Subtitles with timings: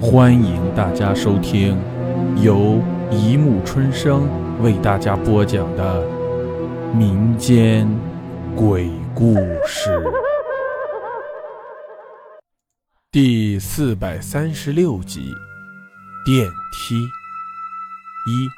[0.00, 1.76] 欢迎大家收听
[2.40, 4.28] 由一木春生
[4.62, 6.06] 为大家播讲的
[6.94, 7.84] 民间
[8.54, 9.34] 鬼故
[9.66, 10.00] 事
[13.10, 15.34] 第四百三十六集：
[16.24, 16.94] 电梯
[18.30, 18.48] 一。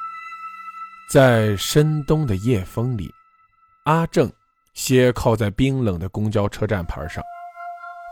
[1.11, 3.11] 在深冬的夜风里，
[3.85, 4.31] 阿正
[4.75, 7.23] 斜靠在冰冷的公交车站牌上，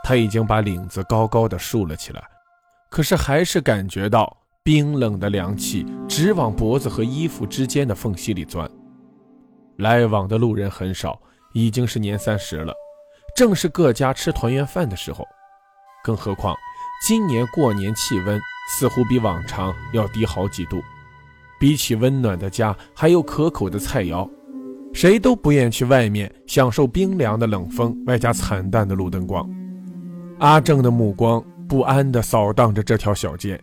[0.03, 2.23] 他已经把领子高高的竖了起来。
[2.89, 8.69] 可是还是感觉到冰冷的凉气直往脖子和衣服之间的缝隙里钻。
[9.77, 11.19] 来往的路人很少，
[11.53, 12.73] 已经是年三十了，
[13.35, 15.25] 正是各家吃团圆饭的时候。
[16.03, 16.55] 更何况
[17.05, 18.39] 今年过年气温
[18.71, 20.81] 似乎比往常要低好几度，
[21.59, 24.29] 比起温暖的家还有可口的菜肴，
[24.93, 29.49] 谁都不愿去外面享受冰凉的冷风，外加惨淡的路灯光。
[30.39, 31.43] 阿正的目光。
[31.69, 33.61] 不安地扫荡着这条小街，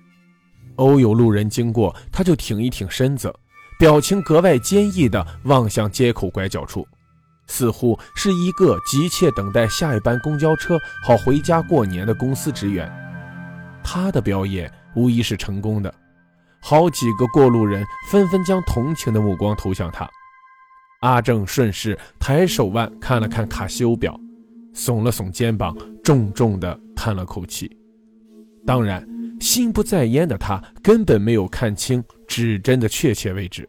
[0.76, 3.34] 偶有路人经过，他就挺一挺身子，
[3.80, 6.86] 表情格外坚毅地望向街口拐角处，
[7.48, 12.90] 似乎是一个急切等待下一班公交车好回家过年的公司职员。
[13.82, 15.92] 他的表演无疑是成功的，
[16.62, 20.08] 好几个过路人纷纷将同情的目光投向他。
[21.00, 24.18] 阿正顺势抬手腕看了看卡西欧表，
[24.74, 27.75] 耸了耸肩膀，重重地叹了口气。
[28.66, 29.06] 当然，
[29.40, 33.68] 心不在焉的他根本没有看清指针的确切位置。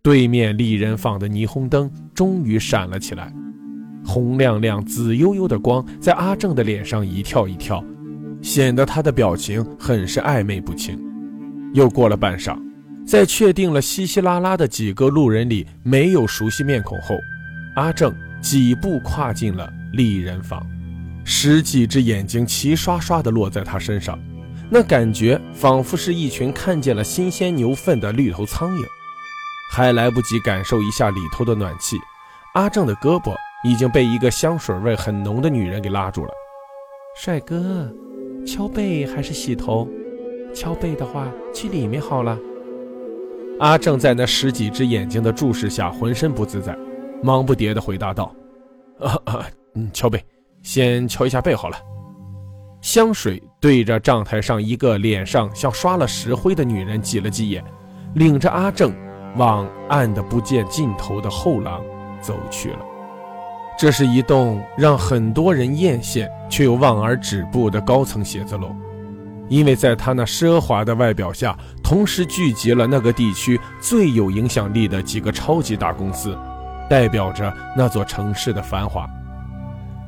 [0.00, 3.32] 对面丽人坊的霓虹灯终于闪了起来，
[4.04, 7.84] 红亮亮、紫悠悠的光在阿正的脸上一跳一跳，
[8.40, 11.00] 显得他的表情很是暧昧不清。
[11.74, 12.56] 又过了半晌，
[13.06, 17.16] 在确定了稀稀拉拉的几个路人里没有熟悉面孔后，
[17.76, 20.64] 阿正几步跨进了丽人坊。
[21.24, 24.18] 十几只眼睛齐刷刷地落在他身上，
[24.70, 28.84] 那感觉仿佛是一群看见了新鲜牛粪的绿头苍蝇。
[29.70, 31.96] 还来不及感受一下里头的暖气，
[32.54, 33.34] 阿正的胳膊
[33.64, 36.30] 已经被一个香水味很浓的女人给拉住了。
[37.16, 37.90] 帅哥，
[38.46, 39.88] 敲背还是洗头？
[40.54, 42.38] 敲背的话，去里面好了。
[43.60, 46.76] 阿正在那十几只眼睛的注视下，浑身不自在，
[47.22, 48.34] 忙不迭地回答道
[49.00, 50.22] ：“啊啊，嗯，敲背。”
[50.62, 51.76] 先敲一下背好了。
[52.80, 57.62] 香水对着账台上一个脸上像刷了石灰的女人挤了挤眼，
[58.14, 58.92] 领着阿正
[59.36, 61.80] 往暗的不见尽头的后廊
[62.20, 62.78] 走去了。
[63.78, 68.74] 这是一栋让很多人艳羡却又望而止步的高层写字楼，
[69.48, 76.36] 因为在他那奢华的外表下，同时聚集了那个地区最有影响力的几个超级大公司，
[76.90, 79.06] 代表着那座城市的繁华。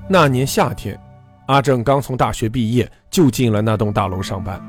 [0.07, 0.99] 那年夏天，
[1.47, 4.61] 阿正刚从大学毕业，就进了那栋大楼上班。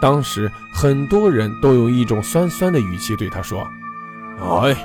[0.00, 3.66] 当时很多人都用一种酸酸的语气对他说
[4.62, 4.76] ：“哎，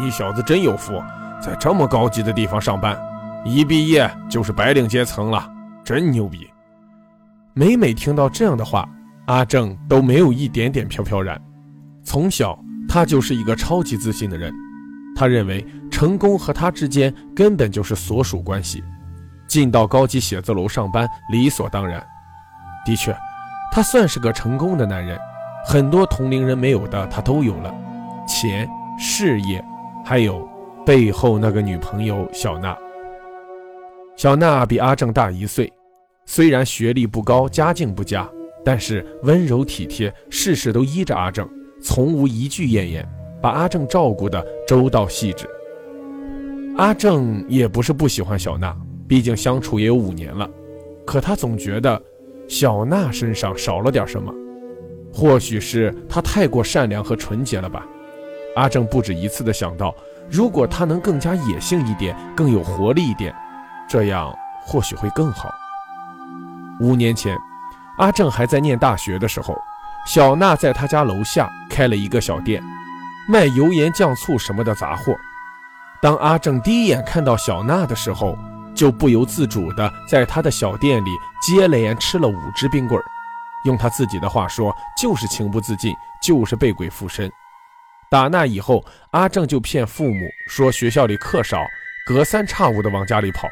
[0.00, 0.94] 你小子真有福，
[1.38, 2.98] 在这么高级的地方上班，
[3.44, 5.46] 一毕业就是白领阶层了，
[5.84, 6.48] 真牛逼。”
[7.52, 8.88] 每每听到这样的话，
[9.26, 11.38] 阿正都没有一点点飘飘然。
[12.02, 12.58] 从小，
[12.88, 14.50] 他就是一个超级自信的人，
[15.14, 18.82] 他认为成功和他之间根本就是所属关系。
[19.52, 22.02] 进到高级写字楼上班理所当然。
[22.86, 23.14] 的确，
[23.70, 25.18] 他算是个成功的男人，
[25.66, 27.70] 很多同龄人没有的他都有了：
[28.26, 28.66] 钱、
[28.98, 29.62] 事业，
[30.02, 30.48] 还有
[30.86, 32.74] 背后那个女朋友小娜。
[34.16, 35.70] 小娜比阿正大一岁，
[36.24, 38.26] 虽然学历不高，家境不佳，
[38.64, 41.46] 但是温柔体贴，事事都依着阿正，
[41.82, 43.06] 从无一句怨言，
[43.42, 45.46] 把阿正照顾得周到细致。
[46.78, 48.74] 阿正也不是不喜欢小娜。
[49.12, 50.48] 毕竟相处也有五年了，
[51.04, 52.02] 可他总觉得
[52.48, 54.32] 小娜身上少了点什么，
[55.12, 57.86] 或许是她太过善良和纯洁了吧。
[58.56, 59.94] 阿正不止一次的想到，
[60.30, 63.34] 如果她能更加野性一点，更有活力一点，
[63.86, 64.34] 这样
[64.64, 65.52] 或许会更好。
[66.80, 67.36] 五年前，
[67.98, 69.54] 阿正还在念大学的时候，
[70.06, 72.62] 小娜在他家楼下开了一个小店，
[73.28, 75.14] 卖油盐酱醋什么的杂货。
[76.00, 78.38] 当阿正第一眼看到小娜的时候，
[78.82, 83.04] 就不由自主地在他的小店里接连吃了五只冰棍儿，
[83.64, 87.30] 用他自己的话说，就是情不自禁，就是被鬼附身。
[88.10, 91.64] 打那以后，阿正就骗父母说学校里课少，
[92.04, 93.46] 隔三差五的往家里跑。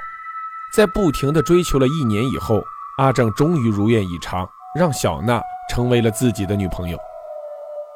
[0.74, 2.60] 在不停地追求了一年以后，
[2.98, 4.44] 阿正终于如愿以偿，
[4.74, 6.98] 让小娜成为了自己的女朋友。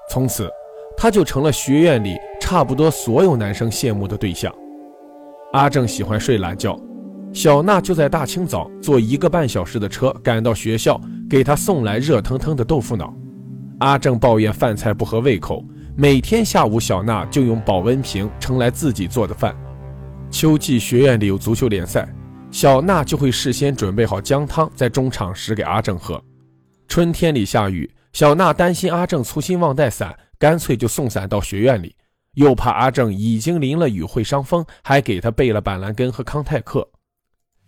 [0.09, 0.49] 从此，
[0.97, 4.55] 他就成了学院里差不多所有男生羡慕的对象。
[5.53, 6.79] 阿正喜欢睡懒觉。
[7.35, 10.99] 小娜就在大清早坐一个半小时的车赶到学校，
[11.29, 13.13] 给她送来热腾腾的豆腐脑。
[13.81, 15.65] 阿正抱怨饭菜不合胃口，
[15.97, 19.55] 每天下午小娜就用保温瓶盛来自己做的饭。
[20.31, 22.09] 秋季学院里有足球联赛，
[22.53, 26.23] 小娜就会事先准备好姜汤，在中场时给阿正喝。
[26.87, 31.97] 春天里下雨，小娜担心阿正粗心忘带伞，干脆就送伞到学院里，
[32.35, 36.89] 又怕阿正已经淋了雨会伤风，还给他备了板蓝根和康泰克。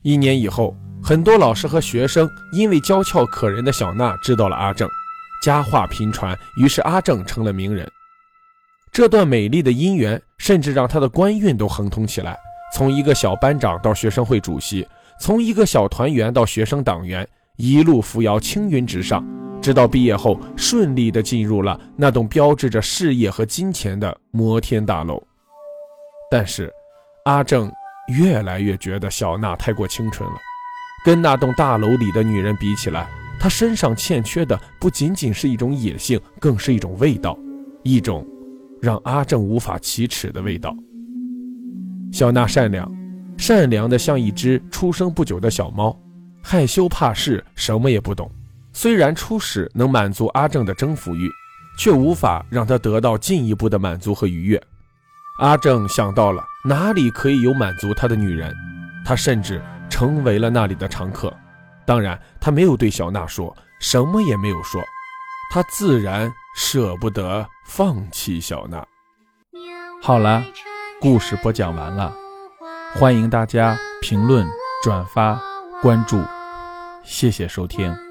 [0.06, 0.73] 一年以后，
[1.03, 4.88] 很多老师和学生因为娇俏可人的小娜知道了阿正，
[5.43, 7.91] 佳话频传，于是阿正成了名人。
[8.93, 12.38] 这段美丽的姻缘，甚至让他的官运都亨通起来，
[12.73, 14.87] 从一个小班长到学生会主席，
[15.19, 19.26] 从一个小团员到学生党员，一路扶摇，青云直上，
[19.61, 25.20] 直到毕业后顺利地进入了那栋标志着事业和金钱的摩天大楼。
[26.31, 26.73] 但是，
[27.25, 27.69] 阿正。
[28.08, 30.37] 越来越觉得小娜太过清纯了，
[31.05, 33.08] 跟那栋大楼里的女人比起来，
[33.38, 37.38] 她身上欠缺的不仅仅是一种野性，更是一种味道，
[37.82, 38.26] 一种
[38.81, 40.75] 让阿正无法启齿的味道。
[42.12, 42.91] 小娜善良，
[43.37, 45.99] 善良的像一只出生不久的小猫，
[46.43, 48.31] 害羞怕事，什么也不懂。
[48.73, 51.29] 虽然初始能满足阿正的征服欲，
[51.79, 54.62] 却无法让他得到进一步的满足和愉悦。
[55.41, 58.52] 阿正想到了哪里可以有满足他的女人，
[59.04, 61.32] 他甚至成为了那里的常客。
[61.84, 64.82] 当然，他没有对小娜说，什么也没有说，
[65.52, 68.84] 他自然舍不得放弃小娜。
[70.02, 70.42] 好了，
[71.00, 72.12] 故事播讲完了，
[72.96, 74.44] 欢迎大家评论、
[74.82, 75.40] 转发、
[75.80, 76.20] 关注，
[77.04, 78.06] 谢谢收听。